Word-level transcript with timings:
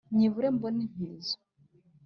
nyibure 0.15 0.47
mbone 0.55 0.79
intizo, 0.85 1.35